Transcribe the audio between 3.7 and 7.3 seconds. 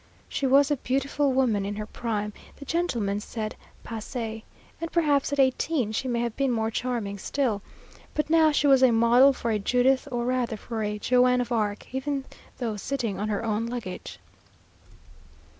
passée, and perhaps at eighteen she may have been more charming